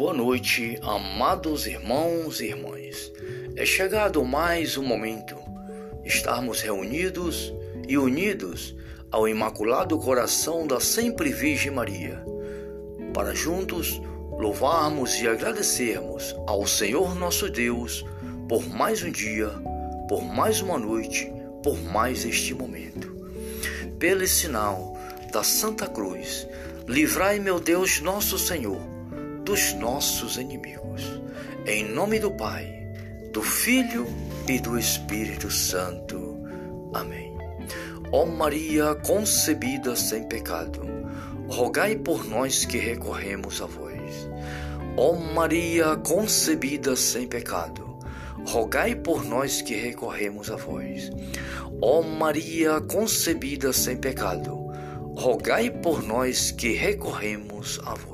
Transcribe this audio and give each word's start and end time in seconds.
Boa 0.00 0.14
noite, 0.14 0.78
amados 0.80 1.66
irmãos 1.66 2.40
e 2.40 2.46
irmãs. 2.46 3.12
É 3.54 3.66
chegado 3.66 4.24
mais 4.24 4.78
um 4.78 4.82
momento 4.82 5.36
estarmos 6.02 6.62
reunidos 6.62 7.52
e 7.86 7.98
unidos 7.98 8.74
ao 9.12 9.28
Imaculado 9.28 9.98
Coração 9.98 10.66
da 10.66 10.80
Sempre 10.80 11.30
Virgem 11.30 11.70
Maria, 11.70 12.24
para 13.12 13.34
juntos 13.34 14.00
louvarmos 14.38 15.20
e 15.20 15.28
agradecermos 15.28 16.34
ao 16.46 16.66
Senhor 16.66 17.14
nosso 17.14 17.50
Deus 17.50 18.02
por 18.48 18.66
mais 18.66 19.02
um 19.02 19.10
dia, 19.10 19.50
por 20.08 20.22
mais 20.22 20.62
uma 20.62 20.78
noite, 20.78 21.30
por 21.62 21.78
mais 21.78 22.24
este 22.24 22.54
momento. 22.54 23.14
Pelo 23.98 24.26
sinal 24.26 24.96
da 25.30 25.42
Santa 25.42 25.86
Cruz, 25.86 26.48
livrai, 26.88 27.38
meu 27.38 27.60
Deus, 27.60 28.00
nosso 28.00 28.38
Senhor, 28.38 28.99
dos 29.50 29.74
nossos 29.74 30.36
inimigos. 30.36 31.02
Em 31.66 31.82
nome 31.82 32.20
do 32.20 32.30
Pai, 32.30 32.86
do 33.32 33.42
Filho 33.42 34.06
e 34.48 34.60
do 34.60 34.78
Espírito 34.78 35.50
Santo. 35.50 36.38
Amém. 36.94 37.36
Ó 38.12 38.26
Maria 38.26 38.94
concebida 38.94 39.96
sem 39.96 40.22
pecado, 40.28 40.82
rogai 41.48 41.96
por 41.96 42.24
nós 42.26 42.64
que 42.64 42.78
recorremos 42.78 43.60
a 43.60 43.66
vós. 43.66 44.30
Ó 44.96 45.14
Maria 45.14 45.96
concebida 45.96 46.94
sem 46.94 47.26
pecado, 47.26 47.98
rogai 48.46 48.94
por 48.94 49.24
nós 49.24 49.60
que 49.60 49.74
recorremos 49.74 50.48
a 50.48 50.54
vós. 50.54 51.10
Ó 51.82 52.02
Maria 52.02 52.80
concebida 52.82 53.72
sem 53.72 53.96
pecado, 53.96 54.70
rogai 55.16 55.70
por 55.70 56.04
nós 56.04 56.52
que 56.52 56.72
recorremos 56.72 57.80
a 57.84 57.96
vós. 57.96 58.09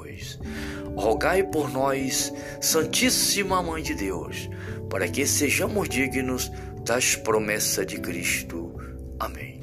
Rogai 0.97 1.43
por 1.43 1.71
nós, 1.71 2.33
Santíssima 2.61 3.63
Mãe 3.63 3.83
de 3.83 3.95
Deus, 3.95 4.49
para 4.89 5.07
que 5.07 5.27
sejamos 5.27 5.89
dignos 5.89 6.51
das 6.85 7.15
promessas 7.15 7.87
de 7.87 7.99
Cristo. 7.99 8.75
Amém. 9.21 9.61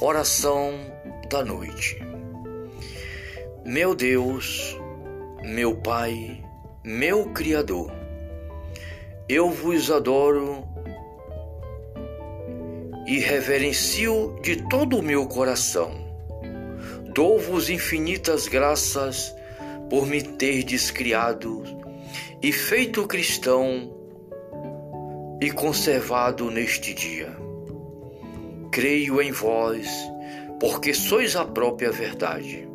Oração 0.00 0.72
da 1.28 1.44
noite. 1.44 2.02
Meu 3.66 3.94
Deus, 3.94 4.78
meu 5.44 5.76
Pai, 5.76 6.42
meu 6.82 7.26
Criador, 7.26 7.92
eu 9.28 9.50
vos 9.50 9.90
adoro 9.90 10.64
e 13.06 13.18
reverencio 13.18 14.38
de 14.42 14.56
todo 14.68 14.98
o 14.98 15.02
meu 15.02 15.26
coração. 15.26 15.92
Dou-vos 17.12 17.68
infinitas 17.68 18.48
graças 18.48 19.34
por 19.90 20.06
me 20.06 20.22
terdes 20.22 20.92
criado 20.92 21.64
e 22.40 22.52
feito 22.52 23.08
cristão 23.08 23.92
e 25.40 25.50
conservado 25.50 26.48
neste 26.48 26.94
dia. 26.94 27.36
Creio 28.70 29.20
em 29.20 29.32
vós, 29.32 29.88
porque 30.60 30.94
sois 30.94 31.34
a 31.34 31.44
própria 31.44 31.90
verdade. 31.90 32.68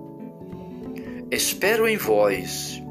Espero 1.32 1.88
em 1.88 1.96
vós, 1.96 2.84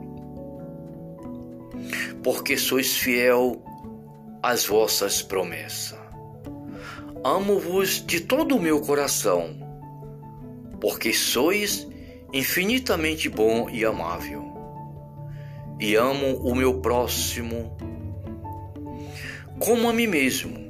porque 2.23 2.57
sois 2.57 2.97
fiel 2.97 3.63
às 4.43 4.65
vossas 4.65 5.21
promessas. 5.21 5.99
Amo-vos 7.23 8.05
de 8.07 8.21
todo 8.21 8.57
o 8.57 8.61
meu 8.61 8.81
coração, 8.81 9.55
porque 10.81 11.13
sois 11.13 11.87
infinitamente 12.35 13.29
bom 13.29 13.71
e 13.71 13.85
amável. 13.85 14.53
E 15.79 15.95
amo 15.95 16.37
o 16.39 16.53
meu 16.53 16.81
próximo 16.81 17.77
como 19.61 19.89
a 19.89 19.93
mim 19.93 20.09
mesmo. 20.09 20.65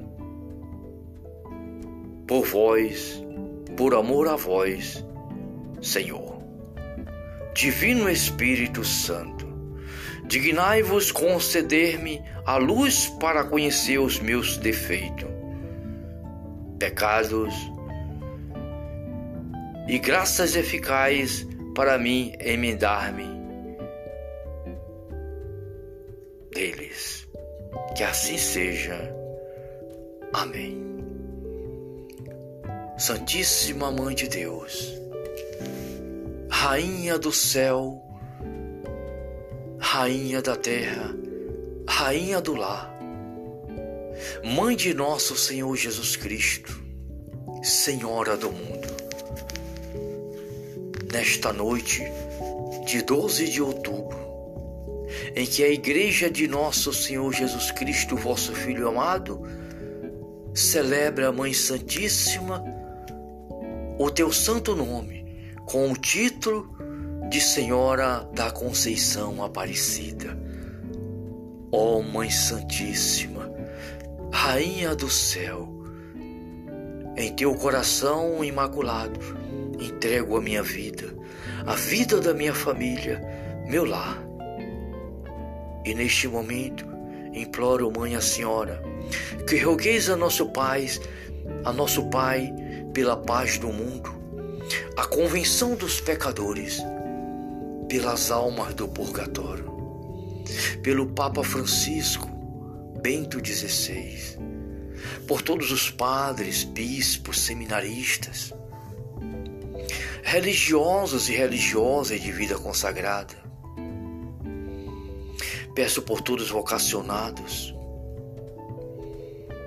Por 2.26 2.44
vós, 2.44 3.22
por 3.76 3.94
amor 3.94 4.28
a 4.28 4.36
vós, 4.36 5.02
Senhor. 5.80 6.34
Divino 7.54 8.10
Espírito 8.10 8.84
Santo, 8.84 9.46
dignai-vos 10.26 11.10
conceder-me 11.12 12.22
a 12.44 12.56
luz 12.56 13.08
para 13.20 13.44
conhecer 13.44 13.98
os 13.98 14.18
meus 14.18 14.58
defeitos, 14.58 15.28
pecados 16.78 17.54
e 19.86 19.98
graças 19.98 20.56
eficazes 20.56 21.46
para 21.74 21.98
mim 21.98 22.32
emendar-me 22.40 23.26
deles. 26.52 27.26
Que 27.96 28.04
assim 28.04 28.38
seja. 28.38 29.12
Amém. 30.32 30.84
Santíssima 32.96 33.90
Mãe 33.90 34.14
de 34.14 34.28
Deus, 34.28 34.92
Rainha 36.48 37.18
do 37.18 37.32
céu, 37.32 38.00
Rainha 39.78 40.40
da 40.40 40.54
terra, 40.54 41.12
Rainha 41.88 42.40
do 42.40 42.54
lar, 42.54 42.96
Mãe 44.44 44.76
de 44.76 44.94
nosso 44.94 45.36
Senhor 45.36 45.76
Jesus 45.76 46.14
Cristo, 46.14 46.80
Senhora 47.64 48.36
do 48.36 48.52
mundo, 48.52 48.93
nesta 51.14 51.52
noite 51.52 52.02
de 52.84 53.00
12 53.00 53.48
de 53.48 53.62
outubro, 53.62 54.18
em 55.36 55.46
que 55.46 55.62
a 55.62 55.68
Igreja 55.68 56.28
de 56.28 56.48
Nosso 56.48 56.92
Senhor 56.92 57.32
Jesus 57.32 57.70
Cristo, 57.70 58.16
vosso 58.16 58.52
Filho 58.52 58.88
amado, 58.88 59.40
celebra 60.52 61.28
a 61.28 61.32
Mãe 61.32 61.54
Santíssima 61.54 62.64
o 63.96 64.10
teu 64.10 64.32
santo 64.32 64.74
nome 64.74 65.24
com 65.64 65.92
o 65.92 65.96
título 65.96 66.76
de 67.30 67.40
Senhora 67.40 68.28
da 68.34 68.50
Conceição 68.50 69.42
Aparecida. 69.44 70.36
Ó 71.70 71.98
oh, 71.98 72.02
Mãe 72.02 72.28
Santíssima, 72.28 73.52
Rainha 74.32 74.96
do 74.96 75.08
céu, 75.08 75.72
em 77.16 77.32
teu 77.36 77.54
coração 77.54 78.44
imaculado 78.44 79.43
entrego 79.78 80.36
a 80.36 80.40
minha 80.40 80.62
vida, 80.62 81.14
a 81.66 81.74
vida 81.74 82.20
da 82.20 82.34
minha 82.34 82.54
família, 82.54 83.20
meu 83.66 83.84
lar. 83.84 84.22
E 85.84 85.94
neste 85.94 86.28
momento, 86.28 86.86
imploro, 87.32 87.90
Mãe, 87.90 88.14
a 88.14 88.20
Senhora, 88.20 88.82
que 89.48 89.58
rogueis 89.58 90.08
a 90.08 90.16
nosso 90.16 90.46
Pai, 90.46 90.88
a 91.64 91.72
nosso 91.72 92.08
Pai, 92.08 92.52
pela 92.92 93.16
paz 93.16 93.58
do 93.58 93.68
mundo, 93.68 94.10
a 94.96 95.04
convenção 95.04 95.74
dos 95.74 96.00
pecadores, 96.00 96.80
pelas 97.88 98.30
almas 98.30 98.74
do 98.74 98.88
purgatório, 98.88 99.72
pelo 100.82 101.06
Papa 101.08 101.42
Francisco, 101.42 102.28
Bento 103.02 103.38
XVI, 103.44 104.38
por 105.26 105.42
todos 105.42 105.70
os 105.70 105.90
padres, 105.90 106.64
bispos, 106.64 107.40
seminaristas, 107.40 108.52
religiosos 110.24 111.28
e 111.28 111.36
religiosas 111.36 112.20
de 112.20 112.32
vida 112.32 112.58
consagrada, 112.58 113.44
Peço 115.74 116.02
por 116.02 116.20
todos 116.20 116.44
os 116.44 116.50
vocacionados, 116.52 117.74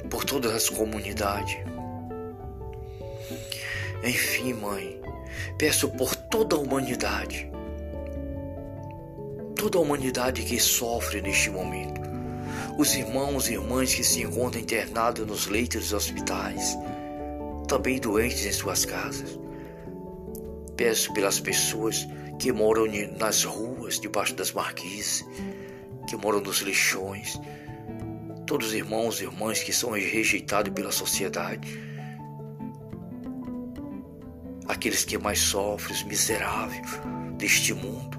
por 0.10 0.24
todas 0.24 0.54
as 0.54 0.70
comunidades. 0.70 1.58
Enfim, 4.02 4.54
Mãe, 4.54 5.02
peço 5.58 5.90
por 5.90 6.16
toda 6.16 6.56
a 6.56 6.60
humanidade, 6.60 7.52
toda 9.58 9.78
a 9.78 9.82
humanidade 9.82 10.44
que 10.44 10.58
sofre 10.62 11.22
neste 11.22 11.50
momento, 11.50 12.00
os 12.78 12.96
irmãos 12.96 13.50
e 13.50 13.56
irmãs 13.56 13.94
que 13.94 14.04
se 14.06 14.22
encontram 14.22 14.62
internados 14.62 15.28
nos 15.28 15.48
leitos 15.48 15.82
dos 15.82 15.94
hospitais, 15.94 16.78
também 17.68 18.00
doentes 18.00 18.46
em 18.46 18.54
suas 18.54 18.86
casas. 18.86 19.38
Peço 20.78 21.12
pelas 21.12 21.40
pessoas 21.40 22.08
que 22.38 22.52
moram 22.52 22.86
nas 23.20 23.44
ruas, 23.44 24.00
debaixo 24.00 24.36
das 24.36 24.52
marquises, 24.52 25.26
que 26.08 26.16
moram 26.16 26.40
nos 26.40 26.60
lixões, 26.60 27.40
todos 28.46 28.68
os 28.68 28.74
irmãos 28.76 29.20
e 29.20 29.24
irmãs 29.24 29.64
que 29.64 29.74
são 29.74 29.92
rejeitados 29.92 30.72
pela 30.72 30.92
sociedade, 30.92 31.68
aqueles 34.68 35.04
que 35.04 35.18
mais 35.18 35.40
sofrem, 35.40 35.96
os 35.96 36.04
miseráveis 36.04 36.88
deste 37.38 37.74
mundo. 37.74 38.18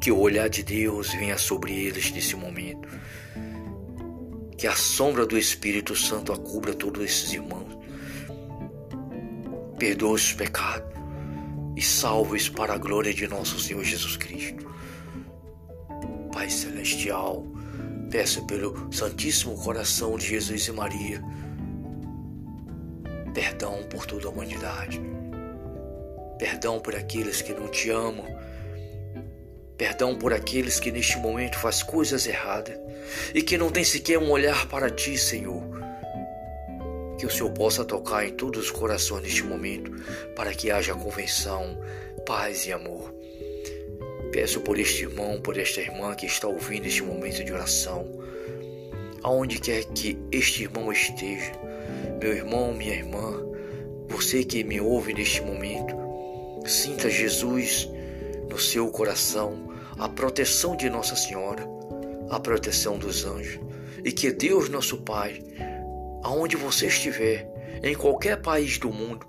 Que 0.00 0.10
o 0.10 0.18
olhar 0.18 0.48
de 0.48 0.62
Deus 0.62 1.12
venha 1.12 1.36
sobre 1.36 1.72
eles 1.72 2.10
nesse 2.12 2.34
momento. 2.34 2.88
Que 4.56 4.66
a 4.66 4.74
sombra 4.74 5.26
do 5.26 5.36
Espírito 5.36 5.94
Santo 5.94 6.32
a 6.32 6.36
cubra 6.36 6.74
todos 6.74 7.04
esses 7.04 7.32
irmãos. 7.32 7.78
Perdoe 9.78 10.14
os 10.14 10.32
pecados 10.32 10.93
e 11.76 11.82
salve-os 11.82 12.48
para 12.48 12.74
a 12.74 12.78
glória 12.78 13.12
de 13.12 13.26
nosso 13.26 13.58
Senhor 13.58 13.82
Jesus 13.82 14.16
Cristo. 14.16 14.66
Pai 16.32 16.48
Celestial, 16.48 17.44
peço 18.10 18.46
pelo 18.46 18.92
Santíssimo 18.92 19.56
Coração 19.56 20.16
de 20.16 20.26
Jesus 20.26 20.66
e 20.68 20.72
Maria, 20.72 21.22
perdão 23.32 23.82
por 23.84 24.06
toda 24.06 24.26
a 24.26 24.30
humanidade, 24.30 25.00
perdão 26.38 26.78
por 26.78 26.94
aqueles 26.94 27.42
que 27.42 27.52
não 27.52 27.68
te 27.68 27.90
amam, 27.90 28.26
perdão 29.76 30.14
por 30.14 30.32
aqueles 30.32 30.78
que 30.78 30.92
neste 30.92 31.18
momento 31.18 31.58
faz 31.58 31.82
coisas 31.82 32.26
erradas 32.26 32.78
e 33.34 33.42
que 33.42 33.58
não 33.58 33.70
tem 33.70 33.84
sequer 33.84 34.18
um 34.18 34.30
olhar 34.30 34.66
para 34.66 34.90
ti, 34.90 35.18
Senhor. 35.18 35.73
Que 37.24 37.28
o 37.28 37.30
Senhor 37.30 37.52
possa 37.52 37.86
tocar 37.86 38.28
em 38.28 38.32
todos 38.32 38.66
os 38.66 38.70
corações 38.70 39.22
neste 39.22 39.44
momento, 39.44 39.90
para 40.36 40.52
que 40.52 40.70
haja 40.70 40.92
convenção, 40.92 41.80
paz 42.26 42.66
e 42.66 42.72
amor. 42.72 43.14
Peço 44.30 44.60
por 44.60 44.78
este 44.78 45.04
irmão, 45.04 45.40
por 45.40 45.56
esta 45.56 45.80
irmã 45.80 46.14
que 46.14 46.26
está 46.26 46.48
ouvindo 46.48 46.84
este 46.84 47.02
momento 47.02 47.42
de 47.42 47.50
oração, 47.50 48.06
aonde 49.22 49.58
quer 49.58 49.86
que 49.86 50.18
este 50.30 50.64
irmão 50.64 50.92
esteja, 50.92 51.52
meu 52.20 52.34
irmão, 52.34 52.74
minha 52.74 52.92
irmã, 52.92 53.42
você 54.06 54.44
que 54.44 54.62
me 54.62 54.78
ouve 54.78 55.14
neste 55.14 55.40
momento, 55.40 55.96
sinta 56.66 57.08
Jesus 57.08 57.88
no 58.50 58.58
seu 58.58 58.90
coração, 58.90 59.72
a 59.98 60.10
proteção 60.10 60.76
de 60.76 60.90
Nossa 60.90 61.16
Senhora, 61.16 61.66
a 62.28 62.38
proteção 62.38 62.98
dos 62.98 63.24
anjos, 63.24 63.58
e 64.04 64.12
que 64.12 64.30
Deus, 64.30 64.68
nosso 64.68 64.98
Pai, 64.98 65.42
aonde 66.24 66.56
você 66.56 66.86
estiver, 66.86 67.80
em 67.82 67.94
qualquer 67.94 68.40
país 68.40 68.78
do 68.78 68.90
mundo, 68.90 69.26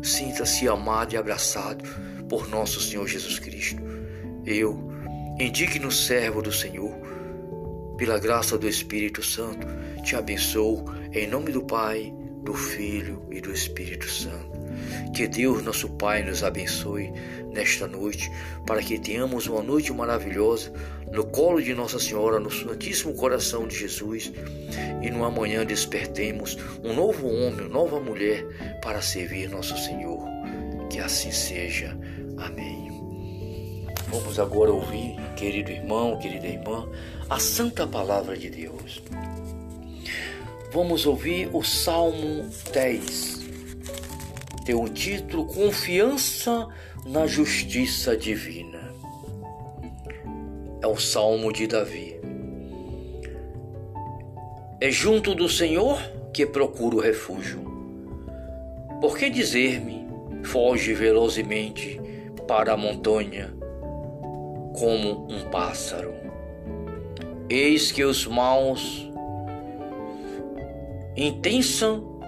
sinta-se 0.00 0.68
amado 0.68 1.12
e 1.12 1.16
abraçado 1.16 1.84
por 2.28 2.48
nosso 2.48 2.80
Senhor 2.80 3.06
Jesus 3.06 3.40
Cristo. 3.40 3.82
Eu, 4.46 4.88
indigno 5.38 5.90
servo 5.90 6.40
do 6.40 6.52
Senhor, 6.52 6.94
pela 7.98 8.18
graça 8.18 8.56
do 8.56 8.68
Espírito 8.68 9.22
Santo, 9.22 9.66
te 10.04 10.14
abençoo 10.14 10.84
em 11.12 11.26
nome 11.26 11.50
do 11.50 11.64
Pai, 11.64 12.14
do 12.44 12.54
Filho 12.54 13.26
e 13.30 13.40
do 13.40 13.52
Espírito 13.52 14.08
Santo. 14.08 14.61
Que 15.14 15.26
Deus, 15.26 15.62
nosso 15.62 15.88
Pai, 15.90 16.22
nos 16.22 16.42
abençoe 16.42 17.12
nesta 17.52 17.86
noite, 17.86 18.30
para 18.66 18.82
que 18.82 18.98
tenhamos 18.98 19.46
uma 19.46 19.62
noite 19.62 19.92
maravilhosa 19.92 20.72
no 21.10 21.24
colo 21.26 21.60
de 21.60 21.74
Nossa 21.74 21.98
Senhora, 21.98 22.40
no 22.40 22.50
Santíssimo 22.50 23.14
Coração 23.14 23.66
de 23.68 23.76
Jesus, 23.76 24.32
e 25.02 25.10
no 25.10 25.24
amanhã 25.24 25.64
despertemos 25.64 26.56
um 26.82 26.94
novo 26.94 27.26
homem, 27.28 27.60
uma 27.60 27.68
nova 27.68 28.00
mulher 28.00 28.44
para 28.80 29.02
servir 29.02 29.50
nosso 29.50 29.76
Senhor. 29.76 30.22
Que 30.88 30.98
assim 30.98 31.30
seja. 31.30 31.96
Amém. 32.38 32.90
Vamos 34.08 34.38
agora 34.38 34.70
ouvir, 34.70 35.16
querido 35.36 35.70
irmão, 35.70 36.18
querida 36.18 36.46
irmã, 36.46 36.86
a 37.30 37.38
santa 37.38 37.86
palavra 37.86 38.36
de 38.36 38.50
Deus. 38.50 39.02
Vamos 40.72 41.06
ouvir 41.06 41.50
o 41.52 41.62
Salmo 41.62 42.50
10. 42.72 43.41
Tem 44.64 44.76
o 44.76 44.88
título 44.88 45.44
Confiança 45.46 46.68
na 47.04 47.26
Justiça 47.26 48.16
Divina. 48.16 48.94
É 50.80 50.86
o 50.86 50.96
Salmo 50.96 51.52
de 51.52 51.66
Davi. 51.66 52.20
É 54.80 54.88
junto 54.88 55.34
do 55.34 55.48
Senhor 55.48 55.98
que 56.32 56.46
procuro 56.46 57.00
refúgio. 57.00 57.60
Por 59.00 59.18
que 59.18 59.28
dizer-me, 59.28 60.06
foge 60.44 60.94
velozmente 60.94 62.00
para 62.46 62.74
a 62.74 62.76
montanha 62.76 63.52
como 64.78 65.26
um 65.28 65.50
pássaro. 65.50 66.14
Eis 67.48 67.90
que 67.90 68.04
os 68.04 68.28
maus 68.28 69.10
intensam 71.16 72.20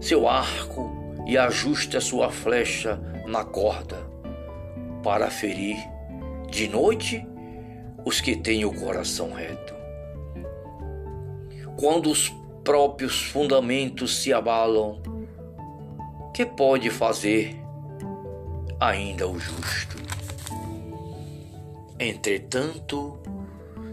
seu 0.00 0.28
arco 0.28 1.01
e 1.26 1.38
ajusta 1.38 2.00
sua 2.00 2.30
flecha 2.30 3.00
na 3.26 3.44
corda 3.44 3.98
para 5.02 5.30
ferir 5.30 5.76
de 6.50 6.68
noite 6.68 7.26
os 8.04 8.20
que 8.20 8.36
têm 8.36 8.64
o 8.64 8.72
coração 8.72 9.32
reto. 9.32 9.74
Quando 11.76 12.10
os 12.10 12.32
próprios 12.62 13.22
fundamentos 13.22 14.22
se 14.22 14.32
abalam, 14.32 15.00
que 16.32 16.46
pode 16.46 16.90
fazer 16.90 17.56
ainda 18.80 19.28
o 19.28 19.38
justo. 19.38 19.96
Entretanto, 21.98 23.18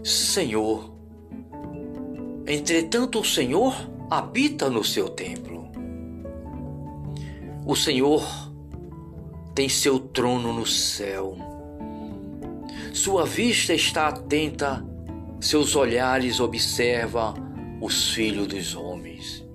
Senhor, 0.02 0.92
entretanto 2.46 3.20
o 3.20 3.24
Senhor 3.24 3.74
habita 4.10 4.68
no 4.68 4.82
seu 4.82 5.08
templo. 5.08 5.59
O 7.70 7.76
Senhor 7.76 8.26
tem 9.54 9.68
seu 9.68 10.00
trono 10.00 10.52
no 10.52 10.66
céu. 10.66 11.36
Sua 12.92 13.24
vista 13.24 13.72
está 13.72 14.08
atenta, 14.08 14.84
seus 15.40 15.76
olhares 15.76 16.40
observam 16.40 17.32
os 17.80 18.10
filhos 18.10 18.48
dos 18.48 18.74
homens. 18.74 19.46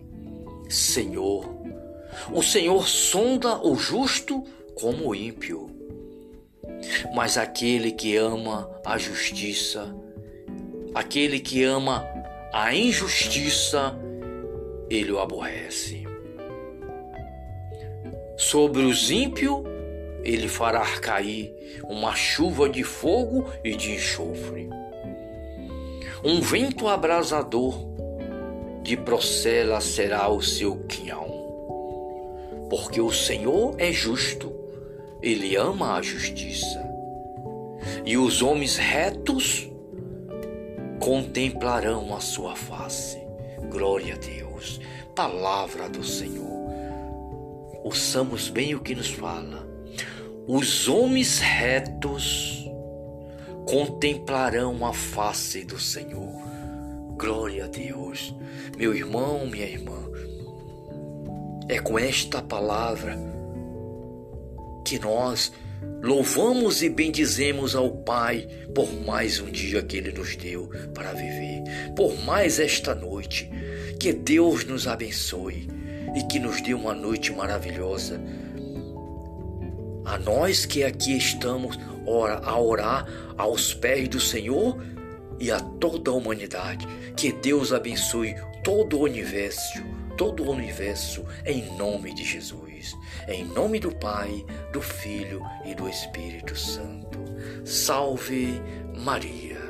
Senhor, 0.70 1.46
o 2.32 2.42
Senhor 2.42 2.88
sonda 2.88 3.62
o 3.62 3.76
justo 3.76 4.46
como 4.76 5.10
o 5.10 5.14
ímpio. 5.14 5.70
Mas 7.14 7.38
aquele 7.38 7.92
que 7.92 8.16
ama 8.16 8.72
a 8.86 8.98
justiça, 8.98 9.94
aquele 10.94 11.38
que 11.42 11.66
ama 11.66 12.08
a 12.54 12.74
injustiça, 12.74 13.94
ele 14.90 15.12
o 15.12 15.20
aborrece. 15.20 16.05
Sobre 18.38 18.84
os 18.84 19.10
ímpios, 19.10 19.64
ele 20.24 20.48
fará 20.48 20.86
cair 21.00 21.54
uma 21.88 22.16
chuva 22.16 22.68
de 22.70 22.84
fogo 22.84 23.48
e 23.64 23.76
de 23.76 23.94
enxofre. 23.94 24.70
Um 26.24 26.42
vento 26.42 26.88
abrasador 26.88 27.76
de 28.82 28.98
procela 28.98 29.80
será 29.80 30.28
o 30.30 30.42
seu 30.42 30.78
quinhão. 30.88 31.34
Porque 32.70 33.00
o 33.00 33.12
Senhor 33.12 33.76
é 33.78 33.92
justo 33.92 34.56
ele 35.26 35.56
ama 35.56 35.96
a 35.96 36.02
justiça. 36.04 36.88
E 38.06 38.16
os 38.16 38.44
homens 38.44 38.78
retos 38.78 39.68
contemplarão 41.00 42.16
a 42.16 42.20
sua 42.20 42.56
face. 42.56 43.18
Glória 43.72 44.14
a 44.14 44.18
Deus. 44.18 44.80
Palavra 45.16 45.90
do 45.90 46.04
Senhor. 46.04 46.55
Ouçamos 47.86 48.50
bem 48.50 48.74
o 48.74 48.80
que 48.80 48.96
nos 48.96 49.12
fala. 49.12 49.64
Os 50.48 50.88
homens 50.88 51.38
retos 51.38 52.68
contemplarão 53.64 54.84
a 54.84 54.92
face 54.92 55.64
do 55.64 55.80
Senhor. 55.80 56.34
Glória 57.16 57.66
a 57.66 57.68
Deus. 57.68 58.36
Meu 58.76 58.92
irmão, 58.92 59.46
minha 59.46 59.68
irmã, 59.68 60.04
é 61.70 61.78
com 61.78 62.00
esta 62.00 62.42
palavra 62.42 63.20
que 64.84 64.98
nós 64.98 65.54
louvamos 66.02 66.82
e 66.82 66.90
bendizemos 66.90 67.76
ao 67.76 67.92
Pai 67.98 68.48
por 68.74 68.92
mais 69.06 69.40
um 69.40 69.52
dia 69.52 69.84
que 69.84 69.98
Ele 69.98 70.12
nos 70.12 70.36
deu 70.36 70.72
para 70.92 71.14
viver, 71.14 71.94
por 71.96 72.20
mais 72.24 72.60
esta 72.60 72.96
noite. 72.96 73.48
Que 74.00 74.12
Deus 74.12 74.66
nos 74.66 74.88
abençoe 74.88 75.85
e 76.14 76.24
que 76.24 76.40
nos 76.40 76.62
dê 76.62 76.74
uma 76.74 76.94
noite 76.94 77.32
maravilhosa. 77.32 78.22
A 80.06 80.18
nós 80.20 80.66
que 80.66 80.84
aqui 80.84 81.18
estamos 81.18 81.80
a 82.44 82.60
orar 82.60 83.08
aos 83.38 83.74
pés 83.74 84.08
do 84.08 84.20
Senhor 84.20 84.78
e 85.40 85.52
a 85.52 85.60
toda 85.60 86.12
a 86.12 86.14
humanidade. 86.14 86.88
Que 87.16 87.32
Deus 87.32 87.74
abençoe 87.74 88.36
todo 88.64 88.98
o 88.98 89.04
universo, 89.04 89.84
todo 90.18 90.44
o 90.44 90.52
universo, 90.52 91.26
em 91.46 91.76
nome 91.76 92.14
de 92.14 92.24
Jesus. 92.24 92.96
Em 93.28 93.44
nome 93.44 93.80
do 93.80 93.92
Pai, 93.96 94.46
do 94.72 94.82
Filho 94.82 95.42
e 95.66 95.74
do 95.74 95.90
Espírito 95.90 96.56
Santo. 96.56 97.20
Salve 97.64 98.62
Maria. 98.96 99.65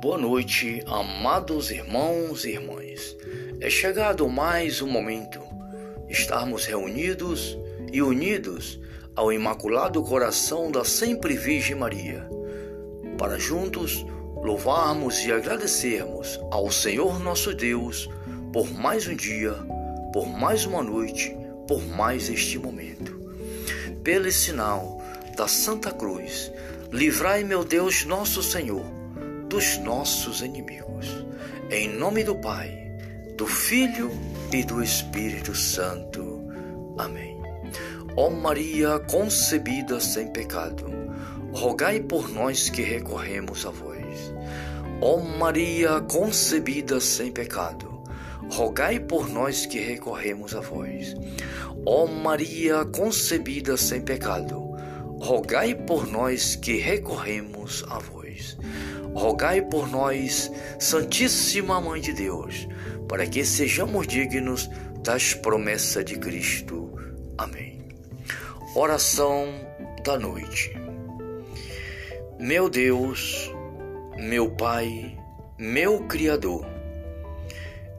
Boa 0.00 0.16
noite, 0.16 0.80
amados 0.86 1.72
irmãos 1.72 2.44
e 2.44 2.50
irmãs. 2.50 3.16
É 3.60 3.68
chegado 3.68 4.28
mais 4.28 4.80
um 4.80 4.86
momento 4.86 5.40
estarmos 6.08 6.66
reunidos 6.66 7.58
e 7.92 8.00
unidos 8.00 8.78
ao 9.16 9.32
Imaculado 9.32 10.00
Coração 10.04 10.70
da 10.70 10.84
Sempre 10.84 11.36
Virgem 11.36 11.74
Maria, 11.74 12.24
para 13.18 13.40
juntos 13.40 14.06
louvarmos 14.36 15.18
e 15.26 15.32
agradecermos 15.32 16.38
ao 16.52 16.70
Senhor 16.70 17.18
nosso 17.18 17.52
Deus 17.52 18.08
por 18.52 18.72
mais 18.72 19.04
um 19.08 19.16
dia, 19.16 19.54
por 20.12 20.28
mais 20.28 20.64
uma 20.64 20.80
noite, 20.80 21.36
por 21.66 21.84
mais 21.84 22.30
este 22.30 22.56
momento. 22.56 23.18
Pelo 24.04 24.30
sinal 24.30 25.02
da 25.36 25.48
Santa 25.48 25.90
Cruz, 25.90 26.52
livrai, 26.92 27.42
meu 27.42 27.64
Deus, 27.64 28.04
nosso 28.04 28.44
Senhor, 28.44 28.97
dos 29.48 29.78
nossos 29.78 30.42
inimigos. 30.42 31.24
Em 31.70 31.88
nome 31.88 32.22
do 32.22 32.36
Pai, 32.36 32.92
do 33.36 33.46
Filho 33.46 34.10
e 34.52 34.62
do 34.62 34.82
Espírito 34.82 35.54
Santo. 35.54 36.44
Amém. 36.98 37.40
Ó 38.16 38.30
Maria 38.30 38.98
concebida 38.98 40.00
sem 40.00 40.28
pecado, 40.28 40.86
rogai 41.52 42.00
por 42.00 42.28
nós 42.28 42.68
que 42.68 42.82
recorremos 42.82 43.64
a 43.64 43.70
vós. 43.70 44.34
Ó 45.00 45.18
Maria 45.18 46.00
concebida 46.00 47.00
sem 47.00 47.30
pecado, 47.30 48.02
rogai 48.50 48.98
por 48.98 49.28
nós 49.28 49.64
que 49.64 49.78
recorremos 49.78 50.54
a 50.54 50.60
vós. 50.60 51.14
Ó 51.86 52.06
Maria 52.06 52.84
concebida 52.84 53.76
sem 53.76 54.00
pecado, 54.00 54.72
rogai 55.20 55.74
por 55.74 56.06
nós 56.06 56.56
que 56.56 56.76
recorremos 56.76 57.84
a 57.88 57.98
vós. 57.98 58.18
Rogai 59.14 59.62
por 59.62 59.88
nós, 59.88 60.50
Santíssima 60.78 61.80
Mãe 61.80 62.00
de 62.00 62.12
Deus, 62.12 62.68
para 63.08 63.26
que 63.26 63.44
sejamos 63.44 64.06
dignos 64.06 64.70
das 65.02 65.34
promessas 65.34 66.04
de 66.04 66.18
Cristo. 66.18 66.92
Amém. 67.36 67.88
Oração 68.74 69.46
da 70.04 70.18
noite. 70.18 70.72
Meu 72.38 72.68
Deus, 72.68 73.52
meu 74.16 74.50
Pai, 74.50 75.16
meu 75.58 76.04
Criador, 76.04 76.66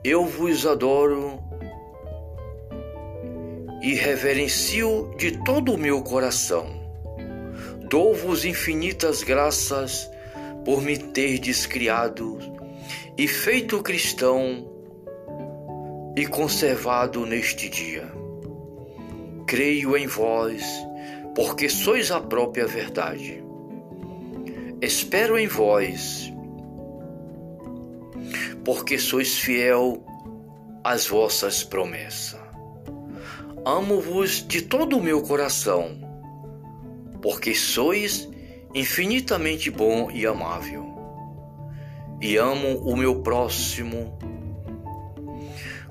eu 0.04 0.26
vos 0.26 0.66
adoro 0.66 1.44
e 3.82 3.96
reverencio 3.96 5.14
de 5.18 5.44
todo 5.44 5.74
o 5.74 5.78
meu 5.78 6.02
coração. 6.02 6.68
Dou-vos 7.90 8.46
infinitas 8.46 9.24
graças 9.24 10.10
por 10.70 10.84
me 10.84 10.96
terdes 10.96 11.66
criado 11.66 12.38
e 13.18 13.28
feito 13.28 13.82
cristão 13.82 14.72
e 16.16 16.28
conservado 16.28 17.26
neste 17.26 17.68
dia. 17.68 18.08
Creio 19.48 19.98
em 19.98 20.06
vós, 20.06 20.64
porque 21.34 21.68
sois 21.68 22.12
a 22.12 22.22
própria 22.22 22.68
verdade. 22.68 23.44
Espero 24.80 25.40
em 25.40 25.48
vós, 25.48 26.32
porque 28.64 29.00
sois 29.00 29.40
fiel 29.40 30.06
às 30.84 31.08
vossas 31.08 31.64
promessas. 31.64 32.40
Amo-vos 33.66 34.48
de 34.48 34.62
todo 34.62 35.00
o 35.00 35.02
meu 35.02 35.24
coração, 35.24 36.00
porque 37.24 37.56
sois 37.56 38.30
infinitamente 38.74 39.72
bom 39.72 40.10
e 40.12 40.26
amável. 40.26 40.88
E 42.22 42.36
amo 42.38 42.78
o 42.80 42.96
meu 42.96 43.22
próximo 43.22 44.18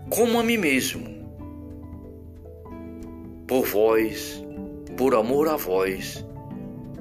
como 0.08 0.38
a 0.38 0.42
mim 0.42 0.56
mesmo. 0.56 1.18
Por 3.46 3.64
vós, 3.64 4.42
por 4.96 5.14
amor 5.14 5.48
a 5.48 5.56
vós, 5.56 6.24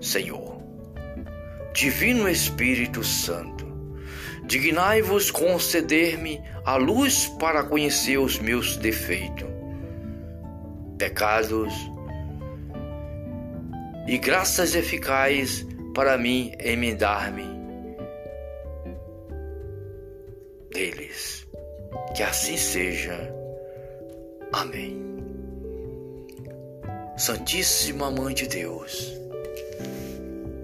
Senhor. 0.01 0.57
Divino 1.73 2.27
Espírito 2.27 3.03
Santo, 3.03 3.65
dignai-vos 4.45 5.29
conceder-me 5.29 6.41
a 6.65 6.75
luz 6.75 7.27
para 7.39 7.63
conhecer 7.63 8.17
os 8.17 8.39
meus 8.39 8.77
defeitos, 8.77 9.47
pecados 10.97 11.73
e 14.07 14.17
graças 14.17 14.73
eficazes 14.75 15.65
para 15.93 16.17
mim 16.17 16.53
emendar-me 16.59 17.45
deles. 20.71 21.45
Que 22.15 22.23
assim 22.23 22.57
seja. 22.57 23.33
Amém. 24.51 25.07
Santíssima 27.17 28.11
Mãe 28.11 28.33
de 28.33 28.47
Deus, 28.47 29.11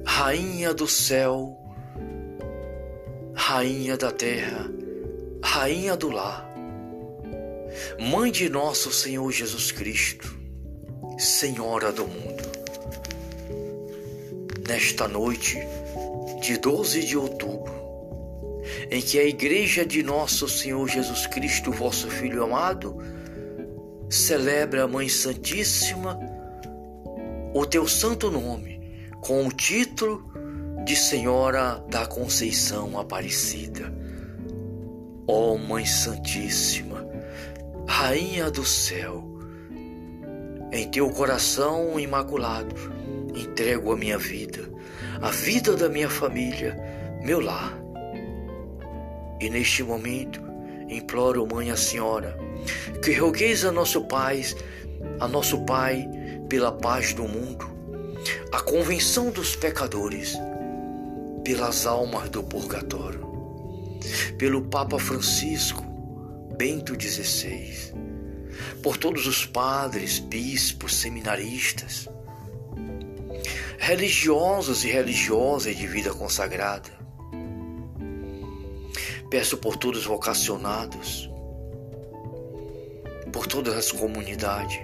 Rainha 0.05 0.71
do 0.71 0.87
céu, 0.87 1.57
Rainha 3.33 3.97
da 3.97 4.11
terra, 4.11 4.69
Rainha 5.43 5.97
do 5.97 6.11
lar, 6.11 6.47
Mãe 7.99 8.31
de 8.31 8.49
nosso 8.49 8.91
Senhor 8.91 9.31
Jesus 9.31 9.71
Cristo, 9.71 10.31
Senhora 11.17 11.91
do 11.91 12.05
mundo, 12.05 12.43
nesta 14.67 15.07
noite 15.07 15.59
de 16.41 16.57
12 16.57 17.05
de 17.05 17.17
outubro, 17.17 17.73
em 18.89 19.01
que 19.01 19.19
a 19.19 19.25
Igreja 19.25 19.85
de 19.85 20.03
Nosso 20.03 20.47
Senhor 20.47 20.87
Jesus 20.87 21.27
Cristo, 21.27 21.71
vosso 21.71 22.09
Filho 22.09 22.43
amado, 22.43 22.97
celebra 24.09 24.83
a 24.83 24.87
Mãe 24.87 25.09
Santíssima 25.09 26.19
o 27.53 27.65
teu 27.65 27.87
santo 27.87 28.31
nome 28.31 29.03
com 29.21 29.45
o 29.45 29.51
título 29.51 30.31
de 30.85 30.95
Senhora 30.95 31.83
da 31.89 32.05
Conceição 32.05 32.99
Aparecida. 32.99 33.93
Ó 35.27 35.53
oh, 35.53 35.57
Mãe 35.57 35.85
Santíssima, 35.85 37.07
Rainha 37.87 38.51
do 38.51 38.65
céu, 38.65 39.23
em 40.71 40.89
teu 40.89 41.09
coração 41.09 41.99
imaculado 41.99 42.75
entrego 43.35 43.91
a 43.91 43.97
minha 43.97 44.17
vida, 44.17 44.61
a 45.21 45.29
vida 45.29 45.75
da 45.75 45.89
minha 45.89 46.09
família, 46.09 46.77
meu 47.21 47.39
lar. 47.39 47.77
E 49.39 49.49
neste 49.49 49.83
momento, 49.83 50.41
imploro, 50.89 51.47
Mãe, 51.47 51.71
a 51.71 51.75
Senhora, 51.75 52.37
que 53.03 53.13
rogueis 53.13 53.65
a 53.65 53.71
nosso 53.71 54.05
Pai, 54.05 54.43
a 55.19 55.27
nosso 55.27 55.65
Pai, 55.65 56.07
pela 56.47 56.71
paz 56.71 57.13
do 57.13 57.23
mundo, 57.23 57.67
a 58.51 58.61
convenção 58.61 59.31
dos 59.31 59.55
pecadores, 59.55 60.37
pelas 61.43 61.85
almas 61.85 62.29
do 62.29 62.43
purgatório, 62.43 63.21
pelo 64.37 64.61
Papa 64.63 64.97
Francisco, 64.99 65.83
Bento 66.57 66.93
XVI, 66.99 67.93
por 68.81 68.97
todos 68.97 69.27
os 69.27 69.45
padres, 69.45 70.19
bispos, 70.19 70.95
seminaristas, 70.95 72.07
religiosos 73.83 74.85
e 74.85 74.87
religiosas 74.89 75.75
de 75.75 75.85
vida 75.85 76.13
consagrada, 76.13 76.89
Peço 79.29 79.57
por 79.57 79.75
todos 79.75 80.01
os 80.01 80.05
vocacionados, 80.05 81.29
por 83.33 83.45
todas 83.45 83.75
as 83.75 83.91
comunidades. 83.91 84.79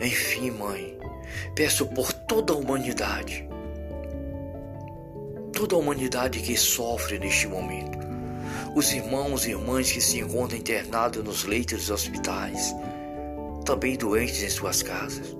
Enfim, 0.00 0.50
Mãe, 0.50 0.98
peço 1.54 1.86
por 1.86 2.12
toda 2.12 2.54
a 2.54 2.56
humanidade, 2.56 3.48
toda 5.52 5.76
a 5.76 5.78
humanidade 5.78 6.40
que 6.40 6.56
sofre 6.56 7.20
neste 7.20 7.46
momento, 7.46 7.98
os 8.74 8.90
irmãos 8.92 9.46
e 9.46 9.50
irmãs 9.50 9.92
que 9.92 10.00
se 10.00 10.18
encontram 10.18 10.58
internados 10.58 11.22
nos 11.22 11.44
leitos 11.44 11.78
dos 11.78 11.90
hospitais, 11.90 12.74
também 13.64 13.96
doentes 13.96 14.42
em 14.42 14.50
suas 14.50 14.82
casas. 14.82 15.38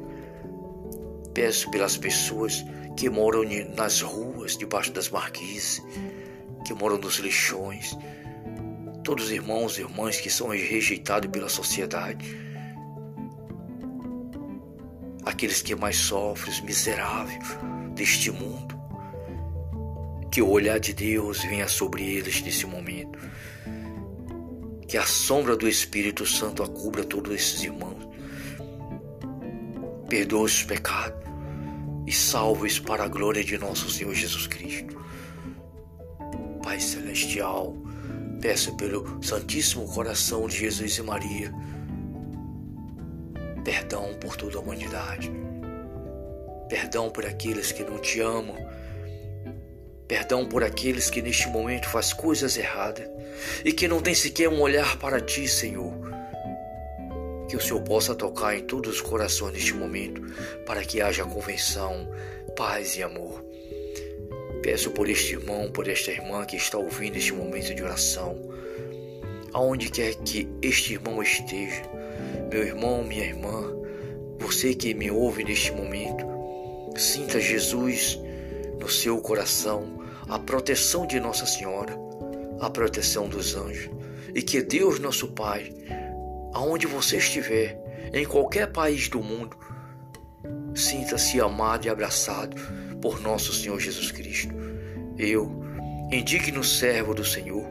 Peço 1.39 1.71
pelas 1.71 1.97
pessoas 1.97 2.65
que 2.97 3.09
moram 3.09 3.45
nas 3.77 4.01
ruas, 4.01 4.57
debaixo 4.57 4.91
das 4.91 5.09
marquises, 5.09 5.81
que 6.67 6.75
moram 6.75 6.99
nos 6.99 7.21
lixões, 7.21 7.97
todos 9.05 9.27
os 9.27 9.31
irmãos 9.31 9.79
e 9.79 9.83
irmãs 9.83 10.21
que 10.21 10.29
são 10.29 10.49
rejeitados 10.49 11.31
pela 11.31 11.49
sociedade, 11.49 12.27
aqueles 15.25 15.63
que 15.63 15.77
mais 15.77 15.97
sofrem, 15.97 16.53
os 16.53 16.61
miseráveis 16.61 17.47
deste 17.95 18.33
mundo. 18.33 18.77
Que 20.33 20.43
o 20.43 20.51
olhar 20.51 20.81
de 20.81 20.93
Deus 20.93 21.39
venha 21.45 21.69
sobre 21.69 22.03
eles 22.03 22.43
nesse 22.43 22.67
momento. 22.67 23.17
Que 24.89 24.99
a 24.99 25.07
sombra 25.07 25.57
do 25.57 25.69
Espírito 25.69 26.27
Santo 26.27 26.65
acubra 26.65 27.05
todos 27.05 27.33
esses 27.33 27.63
irmãos. 27.63 28.09
Perdoa 30.09 30.43
os 30.43 30.65
pecados 30.65 31.28
e 32.09 32.13
salve-os 32.13 32.79
para 32.79 33.05
a 33.05 33.09
glória 33.09 33.45
de 33.45 33.59
nosso 33.59 33.91
Senhor 33.91 34.15
Jesus 34.15 34.47
Cristo. 34.47 34.99
Pai 36.63 36.81
Celestial, 36.81 37.77
peço 38.41 38.75
pelo 38.79 39.23
Santíssimo 39.23 39.87
Coração 39.87 40.49
de 40.49 40.57
Jesus 40.57 40.97
e 40.97 41.03
Maria, 41.03 41.53
perdão 43.63 44.15
por 44.19 44.37
toda 44.37 44.57
a 44.57 44.61
humanidade, 44.63 45.31
perdão 46.71 47.11
por 47.11 47.27
aqueles 47.27 47.73
que 47.73 47.85
não 47.85 47.99
te 47.99 48.21
amam 48.21 48.57
Perdão 50.09 50.47
por 50.47 50.65
aqueles 50.65 51.11
que 51.11 51.21
neste 51.21 51.49
momento 51.49 51.87
faz 51.87 52.15
coisas 52.15 52.57
erradas 52.57 53.07
e 53.63 53.75
que 53.75 53.87
não 53.87 54.01
tem 54.01 54.15
sequer 54.15 54.49
um 54.49 54.63
olhar 54.63 54.97
para 54.97 55.21
ti, 55.21 55.47
Senhor. 55.47 55.93
Que 57.49 57.57
o 57.57 57.61
Senhor 57.61 57.81
possa 57.83 58.15
tocar 58.15 58.57
em 58.57 58.63
todos 58.63 58.97
os 58.97 59.01
corações 59.01 59.55
neste 59.55 59.75
momento 59.75 60.21
para 60.67 60.85
que 60.85 61.01
haja 61.01 61.25
convenção, 61.25 62.09
paz 62.57 62.97
e 62.97 63.03
amor. 63.03 63.45
Peço 64.63 64.91
por 64.91 65.09
este 65.09 65.35
irmão, 65.35 65.71
por 65.71 65.89
esta 65.89 66.11
irmã 66.11 66.45
que 66.45 66.57
está 66.57 66.77
ouvindo 66.77 67.17
este 67.17 67.33
momento 67.33 67.75
de 67.75 67.83
oração, 67.83 68.37
aonde 69.53 69.89
quer 69.89 70.15
que 70.17 70.49
este 70.61 70.95
irmão 70.95 71.23
esteja, 71.23 71.83
meu 72.51 72.65
irmão, 72.65 73.05
minha 73.05 73.25
irmã, 73.25 73.75
você 74.39 74.75
que 74.75 74.95
me 74.95 75.11
ouve 75.11 75.45
neste 75.45 75.73
momento, 75.73 76.27
sinta 76.97 77.41
Jesus 77.41 78.19
no 78.79 78.89
seu 78.89 79.21
coração, 79.21 80.03
a 80.29 80.39
proteção 80.39 81.07
de 81.07 81.19
Nossa 81.19 81.47
Senhora, 81.47 81.97
a 82.61 82.69
proteção 82.69 83.29
dos 83.29 83.55
anjos, 83.55 83.91
e 84.35 84.43
que 84.43 84.61
Deus, 84.63 84.99
nosso 84.99 85.29
Pai, 85.29 85.73
aonde 86.53 86.87
você 86.87 87.17
estiver, 87.19 88.11
em 88.13 88.25
qualquer 88.25 88.73
país 88.73 89.09
do 89.09 89.23
mundo, 89.23 89.57
sinta-se 90.75 91.41
amado 91.41 91.87
e 91.87 91.91
abraçado 91.91 92.57
por 93.01 93.21
nosso 93.21 93.53
Senhor 93.53 93.79
Jesus 93.79 94.11
Cristo. 94.11 94.55
Eu, 95.17 95.63
indigno 96.11 96.63
servo 96.65 97.15
do 97.15 97.25
Senhor, 97.25 97.67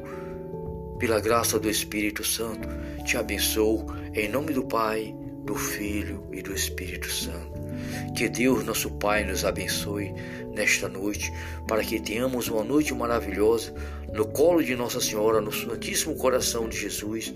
pela 1.00 1.20
graça 1.20 1.60
do 1.60 1.70
Espírito 1.70 2.24
Santo, 2.24 2.68
te 3.04 3.18
abençoo 3.18 3.86
em 4.14 4.28
nome 4.28 4.54
do 4.54 4.66
Pai, 4.66 5.16
do 5.44 5.56
Filho 5.56 6.28
e 6.32 6.42
do 6.42 6.54
Espírito 6.54 7.10
Santo. 7.10 7.57
Que 8.16 8.30
Deus, 8.30 8.66
nosso 8.66 8.90
Pai, 8.92 9.24
nos 9.24 9.46
abençoe 9.46 10.14
nesta 10.54 10.88
noite, 10.88 11.32
para 11.68 11.84
que 11.84 12.00
tenhamos 12.00 12.48
uma 12.48 12.64
noite 12.64 12.94
maravilhosa 12.94 13.74
no 14.12 14.26
colo 14.26 14.64
de 14.64 14.76
Nossa 14.76 15.00
Senhora, 15.00 15.40
no 15.40 15.52
Santíssimo 15.52 16.16
Coração 16.16 16.68
de 16.68 16.78
Jesus, 16.78 17.34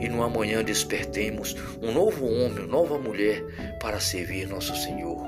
e 0.00 0.08
no 0.08 0.22
amanhã 0.22 0.62
despertemos 0.62 1.56
um 1.82 1.92
novo 1.92 2.26
homem, 2.26 2.60
uma 2.60 2.66
nova 2.66 2.98
mulher 2.98 3.44
para 3.80 3.98
servir 3.98 4.46
nosso 4.46 4.76
Senhor. 4.76 5.22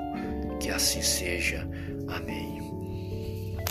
Que 0.61 0.71
assim 0.71 1.03
seja. 1.03 1.69
Amém. 2.09 2.57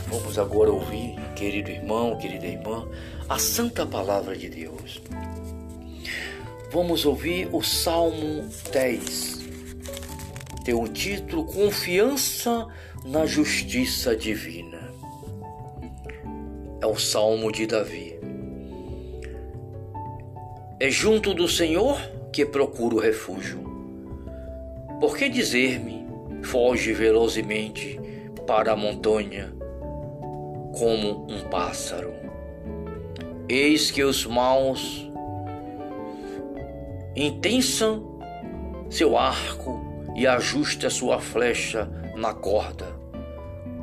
Vamos 0.08 0.38
agora 0.38 0.72
ouvir, 0.72 1.16
querido 1.36 1.72
irmão, 1.72 2.18
querida 2.18 2.46
irmã, 2.46 2.88
a 3.28 3.40
santa 3.40 3.86
palavra 3.86 4.36
de 4.38 4.50
Deus. 4.50 5.02
Vamos 6.72 7.06
ouvir 7.06 7.50
o 7.52 7.64
Salmo 7.64 8.48
10. 8.72 9.35
Tem 10.66 10.74
o 10.74 10.88
título 10.88 11.46
Confiança 11.46 12.68
na 13.06 13.28
Justiça 13.28 14.16
Divina. 14.16 14.92
É 16.82 16.88
o 16.88 16.98
Salmo 16.98 17.52
de 17.52 17.68
Davi. 17.68 18.20
É 20.80 20.90
junto 20.90 21.36
do 21.36 21.48
Senhor 21.48 22.02
que 22.34 22.44
procuro 22.44 22.98
refúgio. 22.98 23.60
Por 25.00 25.16
que 25.16 25.30
dizer-me, 25.30 26.04
foge 26.42 26.94
velozmente 26.94 28.02
para 28.48 28.72
a 28.72 28.76
montanha, 28.76 29.54
como 30.80 31.28
um 31.30 31.48
pássaro? 31.48 32.12
Eis 33.48 33.92
que 33.92 34.04
os 34.04 34.26
maus 34.26 35.08
intensam 37.16 38.18
seu 38.90 39.16
arco 39.16 39.85
e 40.16 40.26
ajusta 40.26 40.90
sua 40.90 41.20
flecha 41.20 41.90
na 42.16 42.34
corda 42.34 42.88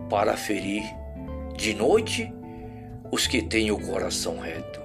para 0.09 0.37
ferir 0.37 0.83
de 1.57 1.75
noite 1.75 2.33
os 3.11 3.27
que 3.27 3.42
têm 3.42 3.71
o 3.71 3.79
coração 3.79 4.40
reto. 4.40 4.81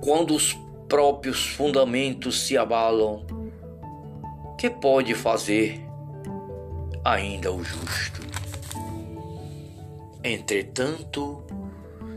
Quando 0.00 0.34
os 0.34 0.56
próprios 0.88 1.46
fundamentos 1.46 2.46
se 2.46 2.56
abalam, 2.56 3.26
que 4.56 4.70
pode 4.70 5.14
fazer 5.14 5.80
ainda 7.04 7.52
o 7.52 7.62
justo? 7.62 8.20
Entretanto, 10.22 11.42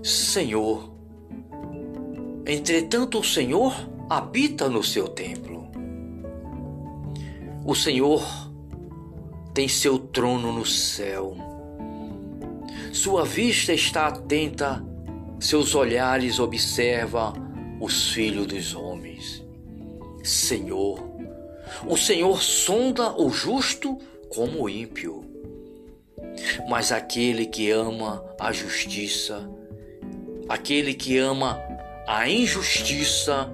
Senhor, 0.04 0.92
entretanto 2.46 3.20
o 3.20 3.24
Senhor 3.24 3.74
habita 4.10 4.70
no 4.70 4.84
seu 4.84 5.08
templo. 5.08 5.53
O 7.66 7.74
Senhor 7.74 8.22
tem 9.54 9.70
seu 9.70 9.98
trono 9.98 10.52
no 10.52 10.66
céu. 10.66 11.38
Sua 12.92 13.24
vista 13.24 13.72
está 13.72 14.08
atenta, 14.08 14.84
seus 15.40 15.74
olhares 15.74 16.40
observam 16.40 17.34
os 17.80 18.12
filhos 18.12 18.48
dos 18.48 18.76
homens. 18.76 19.46
Senhor, 20.22 21.00
o 21.88 21.96
Senhor 21.96 22.42
sonda 22.42 23.16
o 23.16 23.30
justo 23.30 23.98
como 24.28 24.64
o 24.64 24.70
ímpio, 24.70 25.24
mas 26.68 26.92
aquele 26.92 27.46
que 27.46 27.72
ama 27.72 28.26
a 28.38 28.52
justiça, 28.52 29.50
aquele 30.50 30.94
que 30.94 31.18
ama 31.18 31.62
a 32.06 32.28
injustiça, 32.28 33.50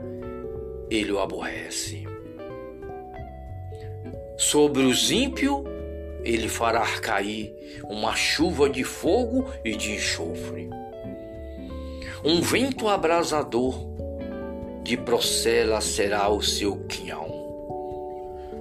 ele 0.90 1.12
o 1.12 1.20
aborrece. 1.20 2.09
Sobre 4.40 4.84
os 4.84 5.12
ímpios, 5.12 5.64
ele 6.24 6.48
fará 6.48 6.86
cair 7.02 7.54
uma 7.90 8.16
chuva 8.16 8.70
de 8.70 8.86
fogo 8.86 9.46
e 9.66 9.76
de 9.76 9.92
enxofre. 9.92 10.70
Um 12.24 12.40
vento 12.40 12.88
abrasador 12.88 13.76
de 14.82 14.96
procela 14.96 15.82
será 15.82 16.30
o 16.30 16.42
seu 16.42 16.78
quinhão. 16.86 17.28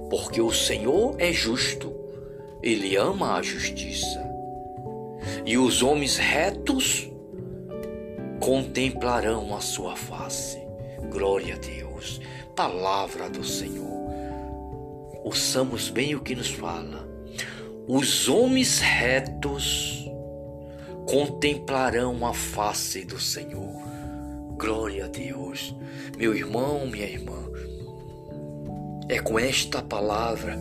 Porque 0.09 0.41
o 0.41 0.51
Senhor 0.51 1.15
é 1.17 1.31
justo, 1.31 1.95
ele 2.61 2.97
ama 2.97 3.37
a 3.37 3.41
justiça. 3.41 4.21
E 5.45 5.57
os 5.57 5.81
homens 5.81 6.17
retos 6.17 7.09
contemplarão 8.41 9.55
a 9.55 9.61
sua 9.61 9.95
face. 9.95 10.59
Glória 11.09 11.55
a 11.55 11.57
Deus. 11.57 12.19
Palavra 12.53 13.29
do 13.29 13.45
Senhor. 13.45 13.98
Ouçamos 15.23 15.89
bem 15.89 16.15
o 16.15 16.21
que 16.21 16.35
nos 16.35 16.49
fala 16.49 17.09
os 17.91 18.29
homens 18.29 18.77
retos 18.77 20.07
contemplarão 21.07 22.23
a 22.23 22.35
face 22.35 23.03
do 23.03 23.19
Senhor. 23.19 23.81
Glória 24.59 25.05
a 25.05 25.07
Deus. 25.07 25.75
Meu 26.15 26.35
irmão, 26.35 26.85
minha 26.85 27.07
irmã, 27.07 27.49
é 29.09 29.17
com 29.19 29.39
esta 29.39 29.81
palavra 29.81 30.55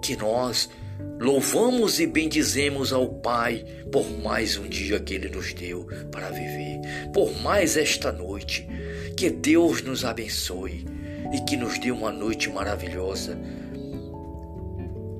que 0.00 0.16
nós 0.16 0.70
louvamos 1.18 1.98
e 1.98 2.06
bendizemos 2.06 2.92
ao 2.92 3.08
Pai 3.14 3.64
por 3.90 4.08
mais 4.22 4.56
um 4.56 4.68
dia 4.68 5.00
que 5.00 5.14
Ele 5.14 5.30
nos 5.30 5.52
deu 5.52 5.84
para 6.12 6.30
viver, 6.30 6.80
por 7.12 7.36
mais 7.42 7.76
esta 7.76 8.12
noite. 8.12 8.68
Que 9.16 9.30
Deus 9.30 9.82
nos 9.82 10.04
abençoe 10.04 10.86
e 11.32 11.40
que 11.40 11.56
nos 11.56 11.78
dê 11.78 11.90
uma 11.90 12.10
noite 12.10 12.50
maravilhosa 12.50 13.38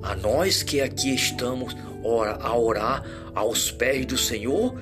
a 0.07 0.15
nós 0.15 0.63
que 0.63 0.81
aqui 0.81 1.13
estamos 1.13 1.77
a 2.41 2.57
orar 2.57 3.03
aos 3.35 3.73
pés 3.73 4.07
do 4.07 4.17
Senhor 4.17 4.81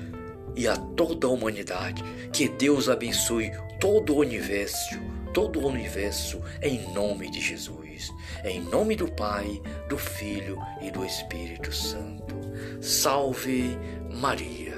e 0.55 0.67
a 0.67 0.75
toda 0.75 1.25
a 1.25 1.31
humanidade. 1.31 2.03
Que 2.31 2.47
Deus 2.47 2.87
abençoe 2.87 3.51
todo 3.79 4.13
o 4.13 4.19
universo, 4.19 4.99
todo 5.33 5.59
o 5.59 5.67
universo, 5.67 6.39
em 6.61 6.93
nome 6.93 7.31
de 7.31 7.41
Jesus. 7.41 8.13
Em 8.43 8.61
nome 8.61 8.95
do 8.95 9.11
Pai, 9.11 9.59
do 9.89 9.97
Filho 9.97 10.59
e 10.79 10.91
do 10.91 11.03
Espírito 11.03 11.73
Santo. 11.73 12.35
Salve 12.79 13.75
Maria. 14.13 14.74